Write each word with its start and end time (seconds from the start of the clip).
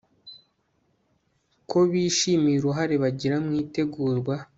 ko 1.69 1.79
bishimiye 1.91 2.57
uruhare 2.59 2.95
bagira 3.03 3.35
mu 3.43 3.51
itegurwa 3.63 4.35